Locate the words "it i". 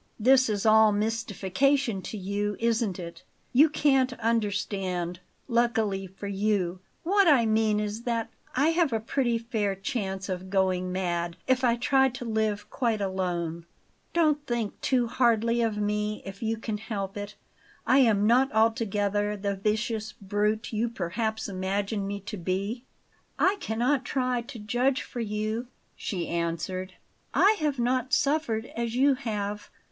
17.15-17.99